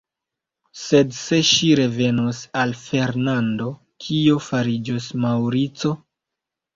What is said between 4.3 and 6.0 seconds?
fariĝos Maŭrico?